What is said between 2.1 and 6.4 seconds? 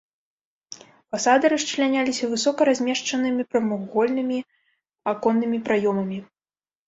высока размешчанымі прамавугольнымі аконнымі праёмамі.